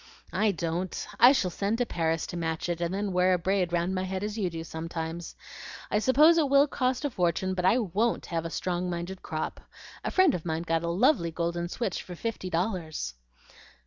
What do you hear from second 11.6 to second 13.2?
switch for fifty dollars."